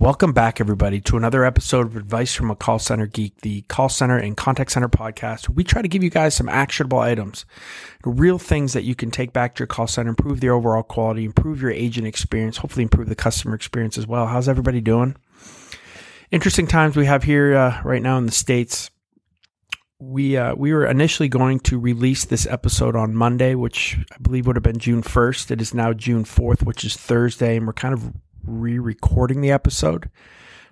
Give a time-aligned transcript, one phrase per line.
[0.00, 3.88] Welcome back, everybody, to another episode of Advice from a Call Center Geek, the call
[3.88, 5.48] center and contact center podcast.
[5.48, 7.44] We try to give you guys some actionable items,
[8.04, 11.24] real things that you can take back to your call center, improve the overall quality,
[11.24, 14.28] improve your agent experience, hopefully improve the customer experience as well.
[14.28, 15.16] How's everybody doing?
[16.30, 18.92] Interesting times we have here uh, right now in the states.
[19.98, 24.46] We uh, we were initially going to release this episode on Monday, which I believe
[24.46, 25.50] would have been June first.
[25.50, 28.12] It is now June fourth, which is Thursday, and we're kind of
[28.48, 30.10] re-recording the episode.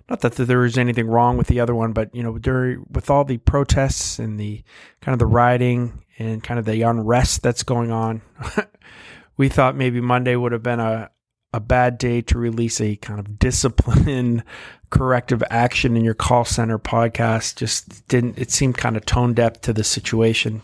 [0.09, 3.09] Not that there is anything wrong with the other one, but you know, during with
[3.09, 4.63] all the protests and the
[5.01, 8.21] kind of the rioting and kind of the unrest that's going on,
[9.37, 11.09] we thought maybe Monday would have been a
[11.53, 14.43] a bad day to release a kind of discipline
[14.89, 17.55] corrective action in your call center podcast.
[17.55, 20.61] Just didn't it seemed kind of tone deaf to the situation.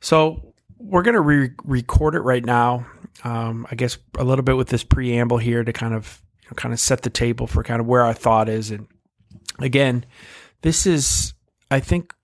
[0.00, 2.86] So we're gonna re- record it right now
[3.24, 6.54] um, I guess a little bit with this preamble here to kind of you know,
[6.54, 8.70] kind of set the table for kind of where our thought is.
[8.70, 8.86] And
[9.58, 10.04] again,
[10.62, 11.34] this is
[11.70, 12.14] I think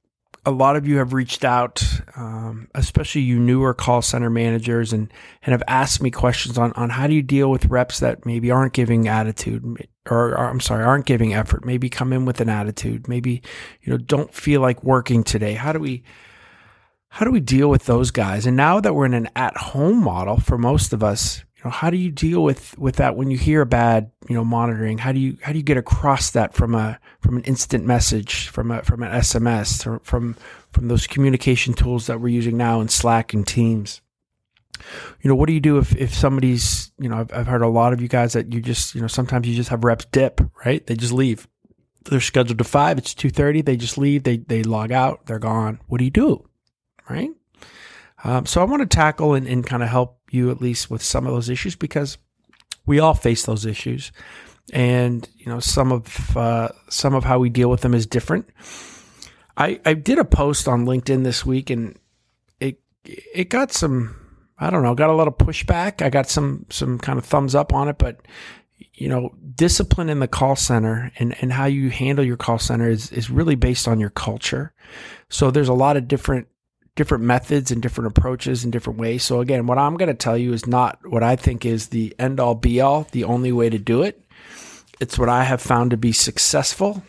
[0.47, 5.13] a lot of you have reached out, um, especially you newer call center managers, and
[5.43, 8.51] and have asked me questions on on how do you deal with reps that maybe
[8.53, 9.65] aren't giving attitude,
[10.09, 11.65] or, or, I'm sorry, aren't giving effort.
[11.65, 13.09] Maybe come in with an attitude.
[13.09, 13.43] Maybe
[13.83, 15.55] you know don't feel like working today.
[15.55, 16.05] How do we
[17.17, 18.45] how do we deal with those guys?
[18.45, 21.89] And now that we're in an at-home model for most of us, you know, how
[21.89, 24.99] do you deal with with that when you hear a bad, you know, monitoring?
[24.99, 28.49] How do you how do you get across that from a from an instant message,
[28.49, 30.37] from a from an SMS, from
[30.73, 34.03] from those communication tools that we're using now in Slack and Teams?
[35.23, 37.67] You know, what do you do if if somebody's, you know, I've, I've heard a
[37.67, 40.43] lot of you guys that you just, you know, sometimes you just have reps dip,
[40.67, 40.87] right?
[40.87, 41.49] They just leave.
[42.05, 42.99] They're scheduled to five.
[42.99, 43.63] It's two thirty.
[43.63, 44.25] They just leave.
[44.25, 45.25] They they log out.
[45.25, 45.81] They're gone.
[45.87, 46.46] What do you do?
[47.09, 47.31] Right?
[48.25, 51.03] Um, so I want to tackle and, and kind of help you at least with
[51.03, 52.19] some of those issues because
[52.87, 54.13] we all face those issues,
[54.73, 58.49] and you know some of uh, some of how we deal with them is different.
[59.57, 61.99] I I did a post on LinkedIn this week, and
[62.61, 64.17] it it got some
[64.59, 66.03] I don't know got a lot of pushback.
[66.03, 68.21] I got some some kind of thumbs up on it, but
[68.97, 72.89] you know, discipline in the call center and, and how you handle your call center
[72.89, 74.73] is, is really based on your culture.
[75.29, 76.49] So there's a lot of different
[76.97, 79.23] different methods and different approaches and different ways.
[79.23, 82.15] So again, what I'm going to tell you is not what I think is the
[82.19, 84.21] end all be all, the only way to do it.
[84.99, 87.03] It's what I have found to be successful.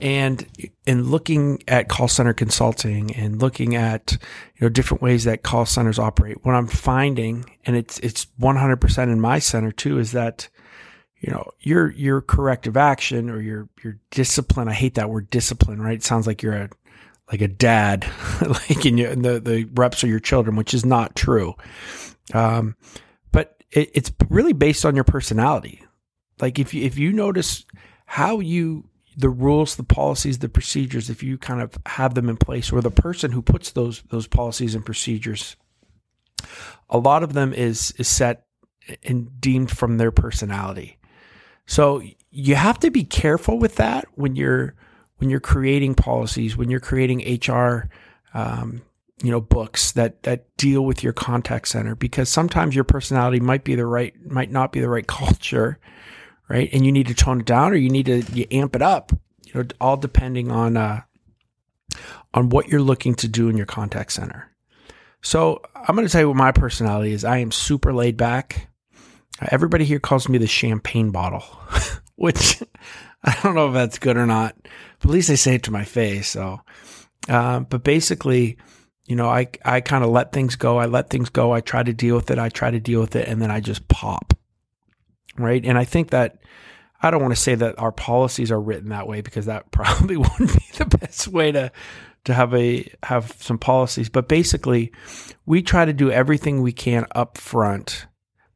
[0.00, 0.46] And
[0.84, 4.12] in looking at call center consulting and looking at
[4.56, 9.02] you know different ways that call centers operate, what I'm finding, and it's it's 100%
[9.04, 10.48] in my center too, is that
[11.18, 14.68] you know your your corrective action or your your discipline.
[14.68, 15.80] I hate that word discipline.
[15.80, 15.94] Right?
[15.94, 16.70] It sounds like you're a
[17.30, 18.06] like a dad,
[18.46, 21.54] like in, your, in the the reps are your children, which is not true.
[22.32, 22.76] Um,
[23.32, 25.82] but it, it's really based on your personality.
[26.40, 27.64] Like if you if you notice
[28.04, 32.36] how you the rules, the policies, the procedures, if you kind of have them in
[32.36, 35.56] place, or the person who puts those those policies and procedures,
[36.90, 38.46] a lot of them is is set
[39.02, 40.98] and deemed from their personality.
[41.66, 44.74] So you have to be careful with that when you're
[45.18, 47.88] when you're creating policies, when you're creating HR,
[48.34, 48.82] um,
[49.22, 53.64] you know, books that that deal with your contact center, because sometimes your personality might
[53.64, 55.78] be the right, might not be the right culture,
[56.48, 56.68] right?
[56.72, 59.12] And you need to tone it down, or you need to you amp it up.
[59.44, 61.02] You know, all depending on uh,
[62.34, 64.50] on what you're looking to do in your contact center.
[65.22, 67.24] So I'm going to tell you what my personality is.
[67.24, 68.68] I am super laid back.
[69.50, 71.44] Everybody here calls me the champagne bottle,
[72.16, 72.62] which
[73.24, 74.56] I don't know if that's good or not,
[75.00, 76.28] but at least they say it to my face.
[76.28, 76.60] So,
[77.28, 78.56] uh, but basically,
[79.04, 80.78] you know, I, I kind of let things go.
[80.78, 81.52] I let things go.
[81.52, 82.38] I try to deal with it.
[82.38, 84.34] I try to deal with it and then I just pop.
[85.36, 85.64] Right.
[85.64, 86.38] And I think that
[87.02, 90.16] I don't want to say that our policies are written that way because that probably
[90.16, 91.72] wouldn't be the best way to,
[92.24, 94.08] to have a, have some policies.
[94.08, 94.92] But basically
[95.44, 98.06] we try to do everything we can up front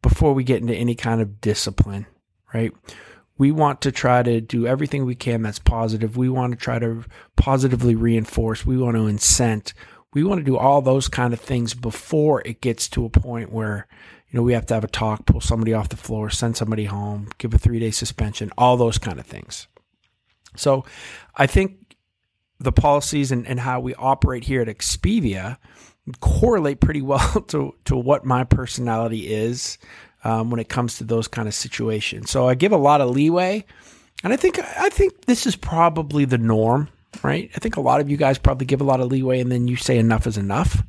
[0.00, 2.06] before we get into any kind of discipline.
[2.54, 2.72] Right
[3.40, 6.14] we want to try to do everything we can that's positive.
[6.14, 7.06] We want to try to
[7.36, 8.66] positively reinforce.
[8.66, 9.72] We want to incent.
[10.12, 13.50] We want to do all those kind of things before it gets to a point
[13.50, 13.86] where,
[14.28, 16.84] you know, we have to have a talk, pull somebody off the floor, send somebody
[16.84, 19.68] home, give a three day suspension, all those kind of things.
[20.54, 20.84] So
[21.34, 21.96] I think
[22.58, 25.56] the policies and, and how we operate here at Expivia
[26.20, 29.78] correlate pretty well to, to what my personality is
[30.24, 32.30] um, when it comes to those kind of situations.
[32.30, 33.64] So I give a lot of leeway,
[34.22, 36.88] and I think I think this is probably the norm,
[37.22, 37.50] right?
[37.54, 39.68] I think a lot of you guys probably give a lot of leeway, and then
[39.68, 40.82] you say enough is enough.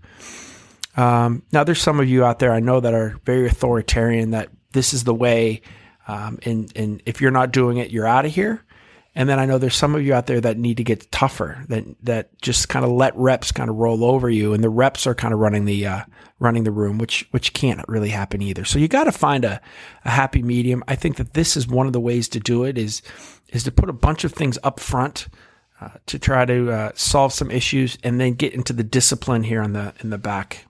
[0.98, 4.32] Um, now, there's some of you out there I know that are very authoritarian.
[4.32, 5.62] That this is the way,
[6.08, 8.64] um, and and if you're not doing it, you're out of here.
[9.14, 11.66] And then I know there's some of you out there that need to get tougher,
[11.68, 15.06] that that just kind of let reps kind of roll over you, and the reps
[15.06, 16.04] are kind of running the uh,
[16.40, 18.64] running the room, which which can't really happen either.
[18.64, 19.60] So you got to find a,
[20.06, 20.82] a happy medium.
[20.88, 23.02] I think that this is one of the ways to do it is
[23.50, 25.28] is to put a bunch of things up front
[25.82, 29.62] uh, to try to uh, solve some issues, and then get into the discipline here
[29.62, 30.66] in the in the back.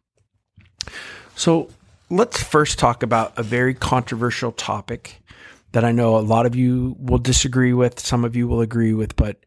[1.35, 1.69] So
[2.09, 5.20] let's first talk about a very controversial topic
[5.71, 8.94] that I know a lot of you will disagree with, some of you will agree
[8.94, 9.38] with, but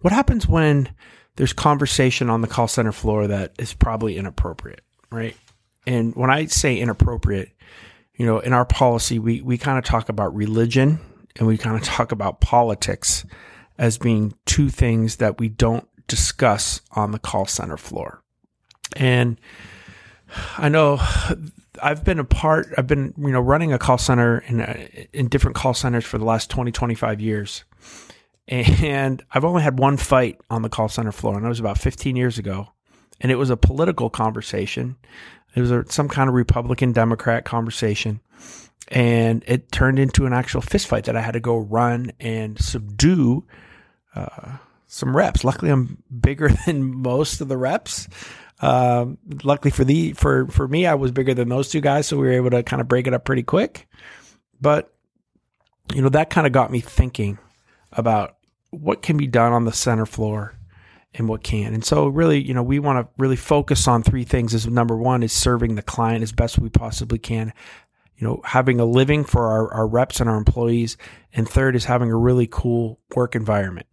[0.00, 0.88] what happens when
[1.36, 5.36] there's conversation on the call center floor that is probably inappropriate, right?
[5.86, 7.50] And when I say inappropriate,
[8.14, 10.98] you know, in our policy, we, we kind of talk about religion
[11.36, 13.24] and we kind of talk about politics
[13.78, 18.22] as being two things that we don't discuss on the call center floor.
[18.96, 19.40] And
[20.56, 21.00] I know
[21.82, 25.28] I've been a part, I've been, you know, running a call center in, uh, in
[25.28, 27.64] different call centers for the last 20, 25 years.
[28.48, 31.76] And I've only had one fight on the call center floor, and that was about
[31.78, 32.68] 15 years ago.
[33.20, 34.96] And it was a political conversation.
[35.54, 38.20] It was a, some kind of Republican Democrat conversation.
[38.88, 42.58] And it turned into an actual fist fight that I had to go run and
[42.58, 43.44] subdue
[44.14, 45.44] uh, some reps.
[45.44, 48.08] Luckily, I'm bigger than most of the reps.
[48.60, 52.16] Um, luckily for the for for me, I was bigger than those two guys, so
[52.16, 53.88] we were able to kind of break it up pretty quick.
[54.60, 54.92] But
[55.94, 57.38] you know that kind of got me thinking
[57.92, 58.36] about
[58.70, 60.54] what can be done on the center floor
[61.14, 61.74] and what can.
[61.74, 64.54] And so really, you know, we want to really focus on three things.
[64.54, 67.52] Is number one is serving the client as best we possibly can.
[68.16, 70.96] You know, having a living for our, our reps and our employees.
[71.32, 73.86] And third is having a really cool work environment.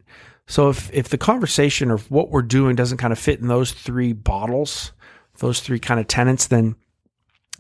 [0.47, 3.71] So if if the conversation of what we're doing doesn't kind of fit in those
[3.71, 4.91] three bottles,
[5.39, 6.75] those three kind of tenants, then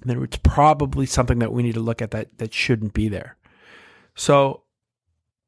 [0.03, 3.37] then it's probably something that we need to look at that that shouldn't be there.
[4.13, 4.63] So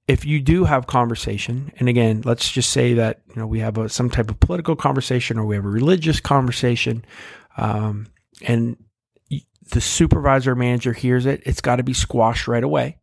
[0.08, 3.78] if you do have conversation, and again, let's just say that you know we have
[3.78, 7.06] a, some type of political conversation or we have a religious conversation,
[7.58, 8.08] um,
[8.42, 8.78] and
[9.72, 12.98] the supervisor manager hears it, it's got to be squashed right away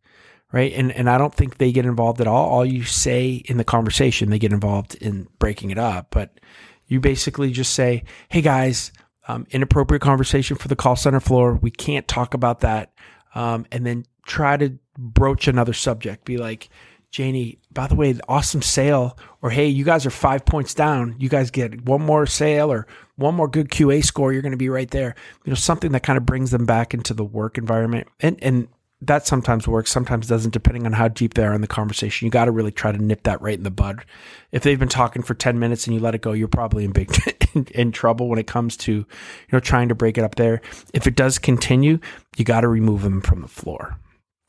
[0.55, 0.73] right?
[0.73, 2.49] And and I don't think they get involved at all.
[2.49, 6.07] All you say in the conversation, they get involved in breaking it up.
[6.11, 6.39] But
[6.87, 8.93] you basically just say, "Hey guys,
[9.27, 11.55] um, inappropriate conversation for the call center floor.
[11.55, 12.93] We can't talk about that."
[13.35, 16.25] Um, and then try to broach another subject.
[16.25, 16.69] Be like,
[17.11, 21.17] Janie, by the way, awesome sale, or hey, you guys are five points down.
[21.19, 22.87] You guys get one more sale or
[23.17, 24.33] one more good QA score.
[24.33, 25.17] You're going to be right there.
[25.45, 28.07] You know, something that kind of brings them back into the work environment.
[28.21, 28.69] And and
[29.07, 32.27] that sometimes works, sometimes doesn't, depending on how deep they are in the conversation.
[32.27, 34.05] You got to really try to nip that right in the bud.
[34.53, 36.93] If they've been talking for 10 minutes and you let it go, you're probably in
[36.93, 37.11] big
[37.55, 39.07] in, in trouble when it comes to, you
[39.53, 40.61] know, trying to break it up there.
[40.93, 41.99] If it does continue,
[42.37, 43.99] you got to remove them from the floor.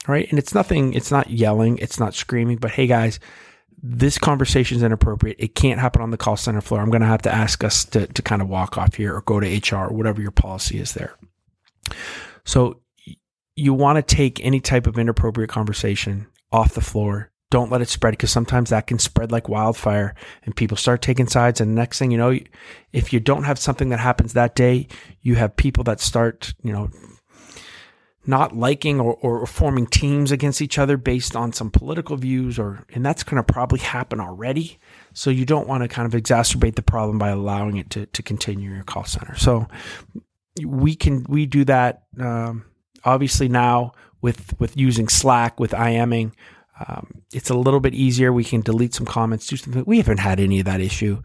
[0.07, 0.30] Right.
[0.30, 3.19] And it's nothing, it's not yelling, it's not screaming, but hey guys,
[3.81, 5.38] this conversation is inappropriate.
[5.40, 6.81] It can't happen on the call center floor.
[6.81, 9.21] I'm going to have to ask us to, to kind of walk off here or
[9.21, 11.16] go to HR or whatever your policy is there.
[12.45, 12.81] So
[13.56, 17.31] you want to take any type of inappropriate conversation off the floor.
[17.52, 21.28] Don't let it spread because sometimes that can spread like wildfire and people start taking
[21.28, 21.62] sides.
[21.62, 22.38] And next thing you know,
[22.92, 24.88] if you don't have something that happens that day,
[25.21, 26.90] you have people that start, you know,
[28.28, 32.83] not liking or, or forming teams against each other based on some political views or
[32.94, 34.80] and that's going to probably happen already
[35.14, 38.24] so you don't want to kind of exacerbate the problem by allowing it to, to
[38.24, 39.68] continue in your call center so
[40.66, 42.66] we can we do that um,
[43.06, 46.33] obviously now with with using Slack with IMing,
[46.88, 48.33] um, it's a little bit easier.
[48.33, 49.83] We can delete some comments, do something.
[49.85, 51.21] We haven't had any of that issue.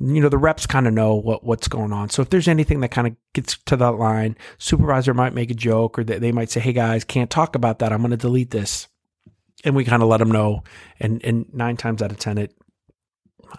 [0.00, 2.10] You know, the reps kind of know what what's going on.
[2.10, 5.54] So if there's anything that kind of gets to that line, supervisor might make a
[5.54, 7.92] joke or they might say, "Hey guys, can't talk about that.
[7.92, 8.88] I'm going to delete this,"
[9.64, 10.64] and we kind of let them know.
[10.98, 12.52] And and nine times out of ten, it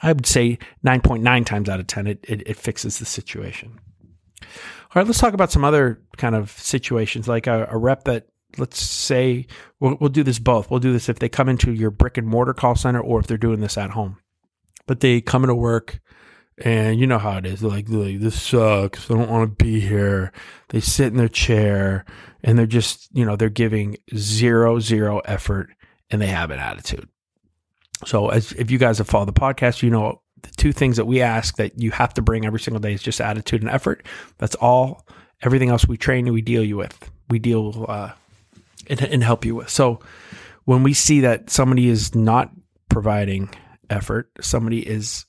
[0.01, 3.79] I would say 9.9 times out of 10, it, it, it fixes the situation.
[4.95, 8.27] All right, let's talk about some other kind of situations, like a, a rep that,
[8.57, 9.47] let's say,
[9.79, 10.69] we'll, we'll, do this both.
[10.69, 13.27] We'll do this if they come into your brick and mortar call center or if
[13.27, 14.17] they're doing this at home.
[14.85, 15.99] But they come into work
[16.59, 17.61] and you know how it is.
[17.61, 19.09] They're like, like this sucks.
[19.09, 20.31] I don't want to be here.
[20.69, 22.05] They sit in their chair
[22.43, 25.69] and they're just, you know, they're giving zero, zero effort
[26.11, 27.09] and they have an attitude.
[28.05, 31.05] So as if you guys have followed the podcast, you know the two things that
[31.05, 34.05] we ask that you have to bring every single day is just attitude and effort.
[34.37, 35.05] That's all.
[35.41, 38.11] Everything else we train we deal you with, we deal uh,
[38.87, 39.69] and, and help you with.
[39.69, 39.99] So
[40.65, 42.51] when we see that somebody is not
[42.89, 43.49] providing
[43.89, 45.25] effort, somebody is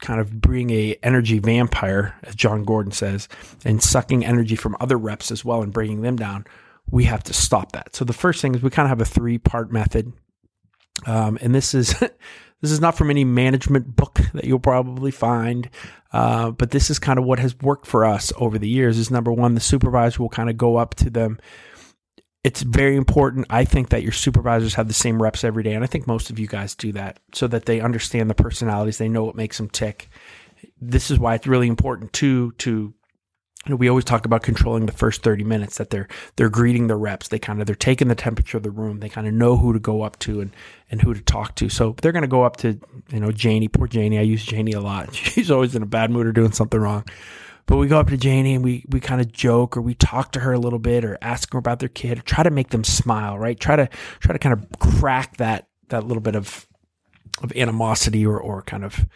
[0.00, 3.28] kind of being a energy vampire, as Jon Gordon says,
[3.64, 6.44] and sucking energy from other reps as well and bringing them down,
[6.90, 7.94] we have to stop that.
[7.94, 10.12] So the first thing is we kind of have a three part method,
[11.06, 11.94] um, and this is
[12.62, 15.68] this is not from any management book that you'll probably find,
[16.12, 18.96] uh, but this is kind of what has worked for us over the years.
[18.98, 21.38] Is number one, the supervisor will kind of go up to them
[22.44, 25.74] it's very important, I think, that your supervisors have the same reps every day.
[25.74, 28.98] And I think most of you guys do that so that they understand the personalities,
[28.98, 30.08] they know what makes them tick.
[30.80, 32.94] This is why it's really important too to
[33.68, 37.28] we always talk about controlling the first 30 minutes that they're they're greeting the reps.
[37.28, 39.00] They kind of they're taking the temperature of the room.
[39.00, 40.50] They kind of know who to go up to and
[40.90, 41.68] and who to talk to.
[41.68, 42.78] So they're going to go up to
[43.10, 43.68] you know janie.
[43.68, 44.18] Poor janie.
[44.18, 45.14] I use janie a lot.
[45.14, 47.04] She's always in a bad mood or doing something wrong.
[47.66, 50.32] But we go up to Janie and we we kind of joke or we talk
[50.32, 52.70] to her a little bit or ask her about their kid or try to make
[52.70, 53.58] them smile, right?
[53.58, 53.88] Try to
[54.18, 56.66] try to kind of crack that that little bit of
[57.42, 59.06] of animosity or or kind of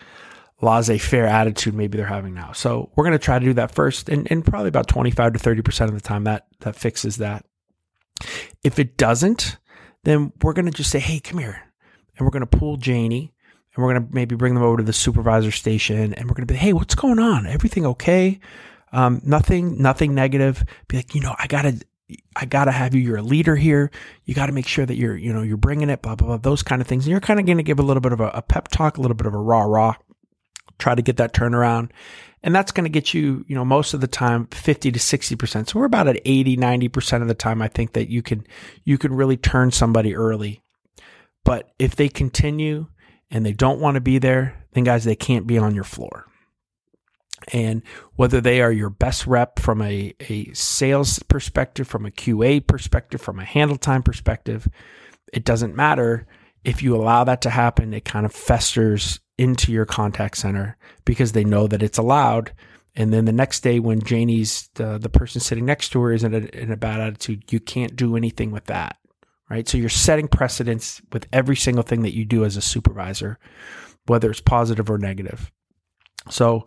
[0.62, 2.52] laissez-faire attitude maybe they're having now.
[2.52, 5.38] So we're going to try to do that first and, and probably about 25 to
[5.38, 7.44] 30% of the time that that fixes that.
[8.64, 9.58] If it doesn't,
[10.04, 11.62] then we're going to just say, "Hey, come here."
[12.16, 13.34] And we're going to pull Janie
[13.74, 16.46] and we're going to maybe bring them over to the supervisor station and we're going
[16.46, 17.46] to be, Hey, what's going on?
[17.46, 18.40] Everything okay?
[18.92, 20.64] Um, nothing, nothing negative.
[20.88, 21.80] Be like, you know, I gotta,
[22.34, 23.02] I gotta have you.
[23.02, 23.90] You're a leader here.
[24.24, 26.36] You got to make sure that you're, you know, you're bringing it, blah, blah, blah,
[26.38, 27.04] those kind of things.
[27.04, 28.96] And you're kind of going to give a little bit of a, a pep talk,
[28.96, 29.96] a little bit of a rah, rah,
[30.78, 31.90] try to get that turnaround.
[32.42, 35.68] And that's going to get you, you know, most of the time 50 to 60%.
[35.68, 37.60] So we're about at 80, 90% of the time.
[37.60, 38.46] I think that you can,
[38.84, 40.62] you can really turn somebody early.
[41.44, 42.86] But if they continue
[43.30, 46.26] and they don't want to be there, then guys, they can't be on your floor.
[47.52, 47.82] And
[48.16, 53.20] whether they are your best rep from a, a sales perspective, from a QA perspective,
[53.20, 54.68] from a handle time perspective,
[55.32, 56.26] it doesn't matter.
[56.64, 61.32] If you allow that to happen, it kind of festers into your contact center because
[61.32, 62.52] they know that it's allowed.
[62.94, 66.24] And then the next day, when Janie's the, the person sitting next to her is
[66.24, 68.96] in a, in a bad attitude, you can't do anything with that
[69.48, 69.68] right?
[69.68, 73.38] So you're setting precedents with every single thing that you do as a supervisor,
[74.06, 75.50] whether it's positive or negative.
[76.30, 76.64] So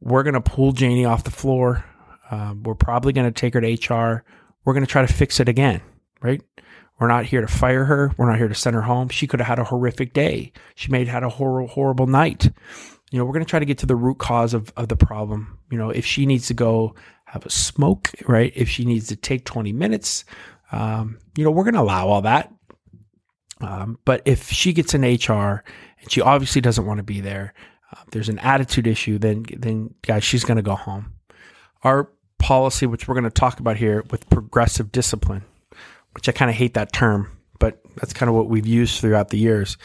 [0.00, 1.84] we're going to pull Janie off the floor.
[2.30, 4.24] Um, we're probably going to take her to HR.
[4.64, 5.80] We're going to try to fix it again,
[6.22, 6.42] right?
[6.98, 8.12] We're not here to fire her.
[8.16, 9.08] We're not here to send her home.
[9.08, 10.52] She could have had a horrific day.
[10.74, 12.50] She may have had a horrible, horrible night.
[13.10, 14.96] You know, we're going to try to get to the root cause of, of the
[14.96, 15.58] problem.
[15.70, 16.94] You know, if she needs to go
[17.26, 18.52] have a smoke, right?
[18.54, 20.24] If she needs to take 20 minutes,
[20.72, 22.52] um, you know, we're going to allow all that.
[23.60, 25.64] Um, but if she gets an HR
[26.00, 27.54] and she obviously doesn't want to be there,
[27.92, 31.14] uh, there's an attitude issue, then, then guys, she's going to go home.
[31.82, 35.44] Our policy, which we're going to talk about here with progressive discipline,
[36.16, 39.28] which I kind of hate that term, but that's kind of what we've used throughout
[39.28, 39.76] the years.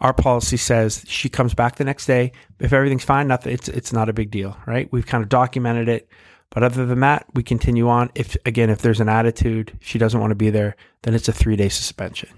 [0.00, 2.32] Our policy says she comes back the next day.
[2.58, 4.90] If everything's fine, nothing, it's, it's not a big deal, right?
[4.90, 6.08] We've kind of documented it.
[6.50, 8.10] But other than that, we continue on.
[8.16, 11.32] If again, if there's an attitude, she doesn't want to be there, then it's a
[11.32, 12.30] three day suspension,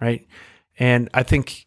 [0.00, 0.24] right?
[0.78, 1.66] And I think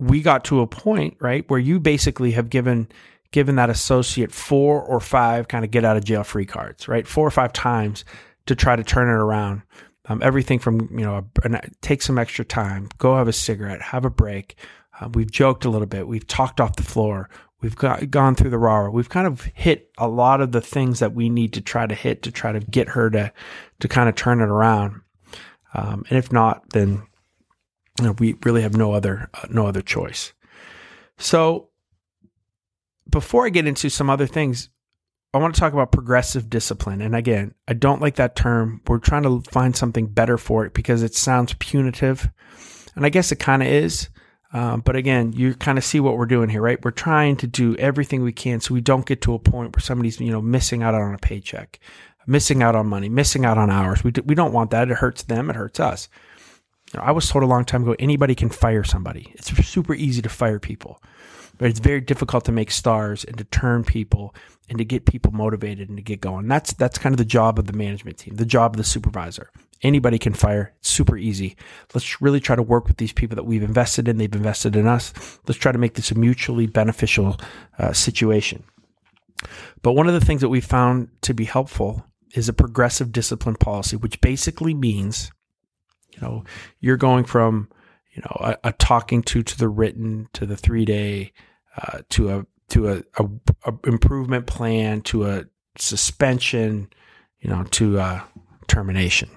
[0.00, 2.88] we got to a point, right, where you basically have given
[3.32, 7.06] given that associate four or five kind of get out of jail free cards, right?
[7.06, 8.04] Four or five times
[8.46, 9.62] to try to turn it around.
[10.08, 11.26] Um, everything from you know,
[11.80, 14.56] take some extra time, go have a cigarette, have a break.
[15.00, 16.06] Uh, we've joked a little bit.
[16.06, 17.28] We've talked off the floor.
[17.60, 18.88] We've got, gone through the raw.
[18.88, 21.94] We've kind of hit a lot of the things that we need to try to
[21.94, 23.32] hit to try to get her to,
[23.80, 25.00] to kind of turn it around.
[25.74, 27.02] Um, and if not, then
[27.98, 30.32] you know, we really have no other, uh, no other choice.
[31.18, 31.70] So
[33.10, 34.68] before I get into some other things,
[35.34, 37.00] I want to talk about progressive discipline.
[37.00, 38.80] And again, I don't like that term.
[38.86, 42.28] We're trying to find something better for it because it sounds punitive.
[42.94, 44.08] And I guess it kind of is.
[44.52, 46.82] Um, but again, you kind of see what we're doing here, right?
[46.82, 49.82] We're trying to do everything we can so we don't get to a point where
[49.82, 51.78] somebody's, you know, missing out on a paycheck,
[52.26, 54.02] missing out on money, missing out on hours.
[54.02, 54.90] We, do, we don't want that.
[54.90, 55.50] It hurts them.
[55.50, 56.08] It hurts us.
[56.94, 59.32] You know, I was told a long time ago, anybody can fire somebody.
[59.34, 61.02] It's super easy to fire people,
[61.58, 64.34] but it's very difficult to make stars and to turn people
[64.68, 66.48] and to get people motivated and to get going.
[66.48, 69.50] That's, that's kind of the job of the management team, the job of the supervisor.
[69.82, 70.72] Anybody can fire.
[70.78, 71.56] It's super easy.
[71.94, 74.16] Let's really try to work with these people that we've invested in.
[74.16, 75.12] They've invested in us.
[75.46, 77.38] Let's try to make this a mutually beneficial
[77.78, 78.64] uh, situation.
[79.82, 83.56] But one of the things that we found to be helpful is a progressive discipline
[83.56, 85.30] policy, which basically means,
[86.12, 86.44] you know,
[86.80, 87.68] you're going from,
[88.16, 91.32] you know, a, a talking to to the written to the three day,
[91.76, 93.28] uh, to a to a, a,
[93.66, 95.44] a, improvement plan to a
[95.76, 96.88] suspension,
[97.40, 98.26] you know, to a
[98.68, 99.28] termination.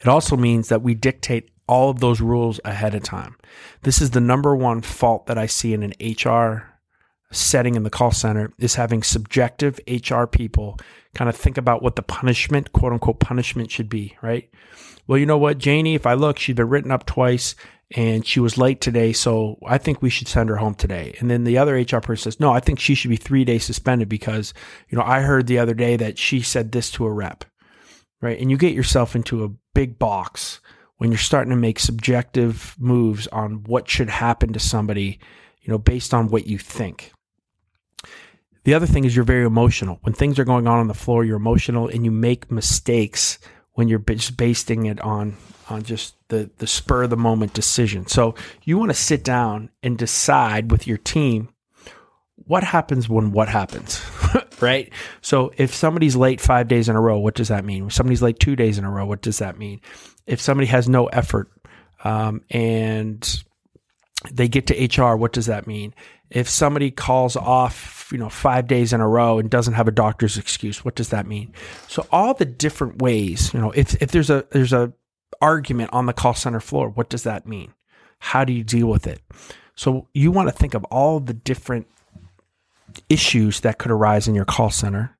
[0.00, 3.36] It also means that we dictate all of those rules ahead of time.
[3.82, 6.75] This is the number one fault that I see in an HR
[7.32, 10.78] setting in the call center is having subjective HR people
[11.14, 14.48] kind of think about what the punishment, quote unquote punishment should be, right?
[15.06, 17.54] Well, you know what, Janie, if I look, she's been written up twice
[17.94, 21.14] and she was late today, so I think we should send her home today.
[21.20, 23.64] And then the other HR person says, no, I think she should be three days
[23.64, 24.52] suspended because,
[24.88, 27.44] you know, I heard the other day that she said this to a rep,
[28.20, 28.38] right?
[28.40, 30.60] And you get yourself into a big box
[30.96, 35.20] when you're starting to make subjective moves on what should happen to somebody,
[35.66, 37.12] you know, based on what you think.
[38.64, 39.98] The other thing is you're very emotional.
[40.02, 43.38] When things are going on on the floor, you're emotional and you make mistakes
[43.72, 45.36] when you're just basing it on
[45.68, 48.06] on just the the spur of the moment decision.
[48.06, 51.48] So you want to sit down and decide with your team
[52.36, 54.00] what happens when what happens,
[54.60, 54.92] right?
[55.20, 57.86] So if somebody's late five days in a row, what does that mean?
[57.86, 59.80] If somebody's late two days in a row, what does that mean?
[60.26, 61.50] If somebody has no effort
[62.04, 63.44] um, and
[64.32, 65.94] they get to HR, what does that mean?
[66.30, 69.92] If somebody calls off, you know, five days in a row and doesn't have a
[69.92, 71.52] doctor's excuse, what does that mean?
[71.88, 74.92] So all the different ways, you know, if if there's a there's a
[75.40, 77.74] argument on the call center floor, what does that mean?
[78.18, 79.20] How do you deal with it?
[79.74, 81.86] So you want to think of all the different
[83.08, 85.16] issues that could arise in your call center.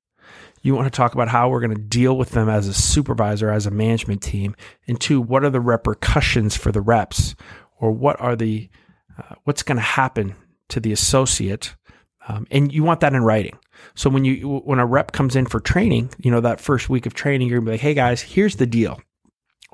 [0.63, 3.51] You want to talk about how we're going to deal with them as a supervisor,
[3.51, 4.57] as a management team,
[4.89, 7.37] and two, what are the repercussions for the reps,
[7.79, 8.69] or what are the
[9.19, 10.35] uh, what's going to happen
[10.69, 11.75] to the associate,
[12.29, 13.59] um, and you want that in writing.
[13.95, 17.07] So when you when a rep comes in for training, you know that first week
[17.07, 19.01] of training, you're gonna be like, "Hey guys, here's the deal."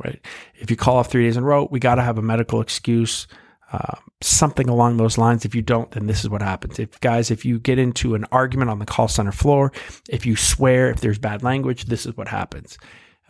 [0.03, 0.25] Right?
[0.57, 2.61] If you call off three days in a row, we got to have a medical
[2.61, 3.27] excuse,
[3.73, 5.45] uh, something along those lines.
[5.45, 6.79] If you don't, then this is what happens.
[6.79, 9.73] If guys, if you get into an argument on the call center floor,
[10.09, 12.79] if you swear, if there's bad language, this is what happens.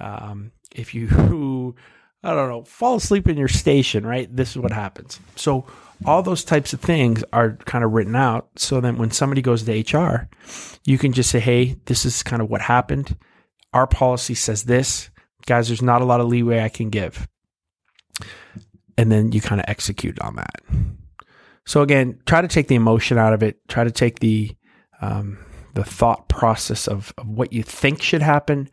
[0.00, 1.74] Um, if you
[2.24, 4.34] I don't know, fall asleep in your station, right?
[4.34, 5.18] This is what happens.
[5.34, 5.66] So
[6.06, 9.64] all those types of things are kind of written out so that when somebody goes
[9.64, 10.28] to HR,
[10.84, 13.16] you can just say, hey, this is kind of what happened.
[13.72, 15.10] Our policy says this.
[15.46, 17.26] Guys, there's not a lot of leeway I can give.
[18.96, 20.62] And then you kind of execute on that.
[21.66, 23.56] So again, try to take the emotion out of it.
[23.68, 24.54] Try to take the
[25.00, 25.38] um,
[25.74, 28.68] the thought process of, of what you think should happen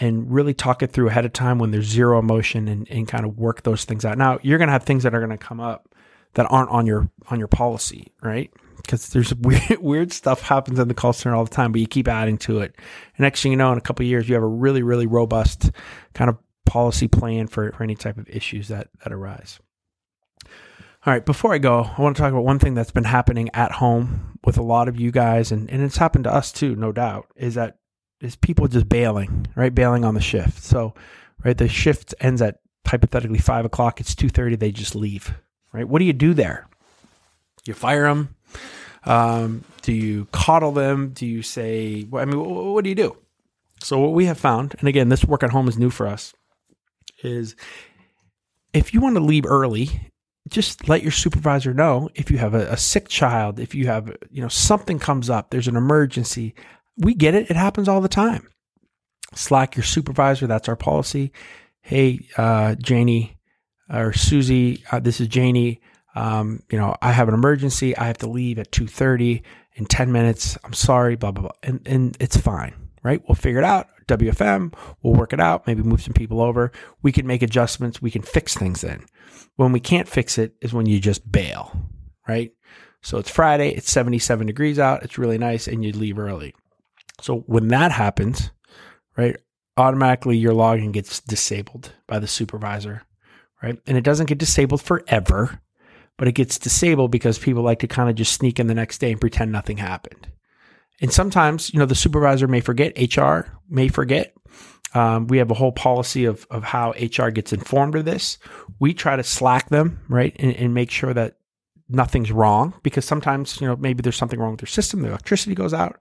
[0.00, 3.24] and really talk it through ahead of time when there's zero emotion and, and kind
[3.24, 4.18] of work those things out.
[4.18, 5.94] Now you're going to have things that are going to come up
[6.34, 8.52] that aren't on your on your policy, right?
[8.76, 11.86] Because there's weird weird stuff happens in the call center all the time, but you
[11.86, 12.74] keep adding to it.
[13.16, 15.70] And next thing you know, in a couple years, you have a really really robust
[16.12, 19.60] kind of policy plan for, for any type of issues that that arise.
[21.06, 23.50] All right, before I go, I want to talk about one thing that's been happening
[23.52, 26.74] at home with a lot of you guys, and, and it's happened to us too,
[26.76, 27.76] no doubt, is that
[28.24, 29.74] is people just bailing, right?
[29.74, 30.62] Bailing on the shift.
[30.62, 30.94] So,
[31.44, 34.00] right, the shift ends at hypothetically five o'clock.
[34.00, 34.56] It's two thirty.
[34.56, 35.34] They just leave
[35.74, 35.86] right?
[35.86, 36.66] What do you do there?
[37.66, 38.34] You fire them?
[39.04, 41.10] Um, do you coddle them?
[41.10, 43.16] Do you say, I mean, what, what do you do?
[43.82, 46.32] So, what we have found, and again, this work at home is new for us,
[47.22, 47.54] is
[48.72, 50.10] if you want to leave early,
[50.48, 54.14] just let your supervisor know if you have a, a, sick child, if you have,
[54.30, 56.54] you know, something comes up, there's an emergency.
[56.96, 57.50] We get it.
[57.50, 58.48] It happens all the time.
[59.34, 60.46] Slack your supervisor.
[60.46, 61.32] That's our policy.
[61.80, 63.36] Hey, uh, Janie,
[63.92, 65.80] or Susie, uh, this is Janie.
[66.14, 67.96] Um, you know, I have an emergency.
[67.96, 69.42] I have to leave at 2:30
[69.74, 70.56] in 10 minutes.
[70.64, 71.56] I'm sorry, blah blah blah.
[71.62, 73.22] And and it's fine, right?
[73.26, 73.88] We'll figure it out.
[74.06, 76.72] WFM, we'll work it out, maybe move some people over.
[77.02, 79.04] We can make adjustments, we can fix things then.
[79.56, 81.74] When we can't fix it is when you just bail,
[82.28, 82.52] right?
[83.02, 86.54] So it's Friday, it's 77 degrees out, it's really nice and you leave early.
[87.20, 88.50] So when that happens,
[89.16, 89.36] right,
[89.76, 93.02] automatically your login gets disabled by the supervisor
[93.64, 93.78] right?
[93.86, 95.60] And it doesn't get disabled forever,
[96.18, 98.98] but it gets disabled because people like to kind of just sneak in the next
[98.98, 100.28] day and pretend nothing happened.
[101.00, 104.34] And sometimes, you know, the supervisor may forget, HR may forget.
[104.92, 108.38] Um, we have a whole policy of, of how HR gets informed of this.
[108.78, 111.36] We try to slack them, right, and, and make sure that
[111.88, 115.02] nothing's wrong because sometimes, you know, maybe there's something wrong with their system.
[115.02, 116.00] The electricity goes out.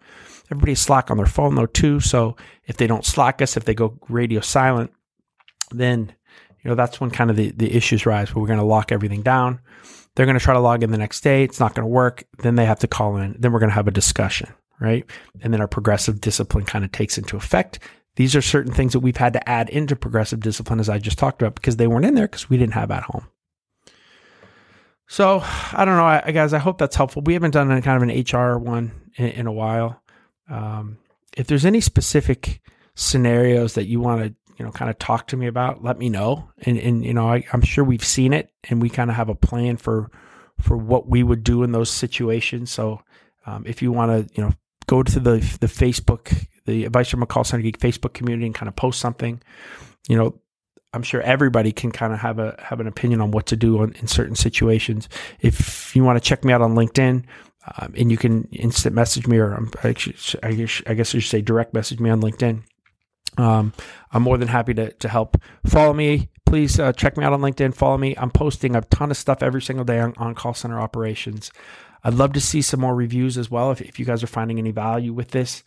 [0.52, 2.00] Everybody's slack on their phone though too.
[2.00, 4.92] So if they don't slack us, if they go radio silent,
[5.72, 6.14] then
[6.64, 8.92] you know, that's when kind of the, the issues rise where we're going to lock
[8.92, 9.60] everything down.
[10.16, 11.44] They're going to try to log in the next day.
[11.44, 12.24] It's not going to work.
[12.38, 13.36] Then they have to call in.
[13.38, 15.06] Then we're going to have a discussion, right?
[15.42, 17.80] And then our progressive discipline kind of takes into effect.
[18.16, 21.18] These are certain things that we've had to add into progressive discipline, as I just
[21.18, 23.28] talked about, because they weren't in there because we didn't have at home.
[25.14, 26.54] So I don't know, I, guys.
[26.54, 27.22] I hope that's helpful.
[27.22, 30.02] We haven't done a kind of an HR one in, in a while.
[30.50, 30.98] Um,
[31.38, 32.62] if there's any specific
[32.96, 36.10] scenarios that you want to, you know, kind of talk to me about, let me
[36.10, 36.50] know.
[36.64, 39.30] And and you know, I, I'm sure we've seen it, and we kind of have
[39.30, 40.10] a plan for
[40.60, 42.72] for what we would do in those situations.
[42.72, 43.04] So
[43.46, 44.54] um, if you want to, you know,
[44.88, 48.68] go to the the Facebook, the Advice from Call Center Geek Facebook community, and kind
[48.68, 49.44] of post something,
[50.10, 50.40] you know,
[50.94, 53.80] I'm sure everybody can kind of have a have an opinion on what to do
[53.80, 55.10] on, in certain situations.
[55.40, 57.26] If you want to check me out on LinkedIn,
[57.78, 61.42] um, and you can instant message me, or I, guess, I guess I should say
[61.42, 62.64] direct message me on LinkedIn.
[63.38, 63.74] Um,
[64.12, 65.38] I'm more than happy to to help.
[65.66, 66.80] Follow me, please.
[66.80, 67.74] Uh, check me out on LinkedIn.
[67.74, 68.16] Follow me.
[68.18, 71.52] I'm posting a ton of stuff every single day on, on call center operations.
[72.04, 74.60] I'd love to see some more reviews as well if, if you guys are finding
[74.60, 75.64] any value with this.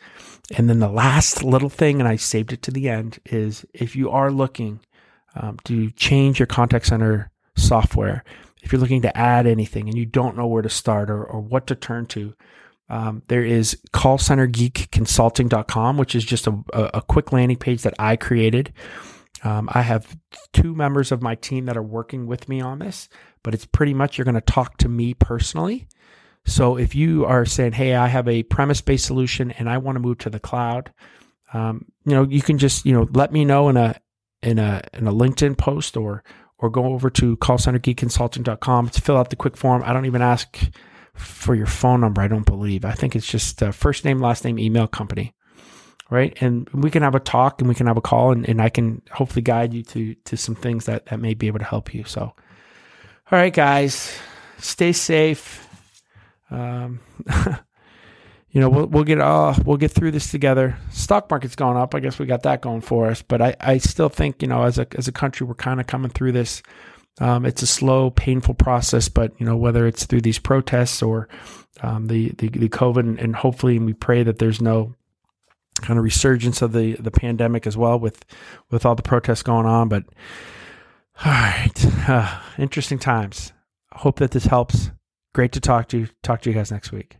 [0.55, 3.97] And then the last little thing, and I saved it to the end, is if
[3.97, 4.81] you are looking
[5.37, 8.25] um, to change your contact center software,
[8.62, 11.40] if you're looking to add anything and you don't know where to start or, or
[11.40, 12.35] what to turn to,
[12.88, 18.72] um, there is callcentergeekconsulting.com, which is just a, a, quick landing page that I created.
[19.42, 20.16] Um, I have
[20.53, 23.09] two members of my team that are working with me on this,
[23.42, 25.88] but it's pretty much you're going to talk to me personally
[26.46, 30.01] so if you are saying, "Hey, I have a premise-based solution and I want to
[30.01, 30.92] move to the cloud,"
[31.53, 33.96] um, you know, you can just you know let me know in a
[34.42, 36.22] in a in a LinkedIn post or
[36.59, 39.83] or go over to callcentergeekconsulting.com to fill out the quick form.
[39.85, 40.59] I don't even ask
[41.14, 42.20] for your phone number.
[42.20, 42.85] I don't believe.
[42.85, 45.35] I think it's just uh, first name, last name, email company,
[46.11, 46.37] right?
[46.40, 48.68] And we can have a talk and we can have a call and, and I
[48.68, 51.94] can hopefully guide you to to some things that that may be able to help
[51.94, 52.05] you.
[52.05, 52.35] So, all
[53.31, 54.16] right, guys,
[54.59, 55.66] stay safe
[56.51, 57.01] um,
[58.57, 60.79] you know, we'll, we'll get uh, we'll get through this together.
[60.90, 61.95] Stock market's going up.
[61.95, 63.21] I guess we got that going for us.
[63.21, 65.87] But I, I still think, you know, as a as a country, we're kind of
[65.87, 66.62] coming through this.
[67.21, 71.29] Um, it's a slow, painful process, but you know, whether it's through these protests or
[71.83, 74.95] um, the, the the COVID, and, hopefully, and we pray that there's no
[75.83, 78.25] kind of resurgence of the the pandemic as well with
[78.71, 79.90] with all the protests going on.
[79.90, 80.05] But
[81.27, 83.53] all right, uh, interesting times.
[83.92, 84.92] Hope that this helps.
[85.35, 86.09] Great to talk to you.
[86.23, 87.19] Talk to you guys next week.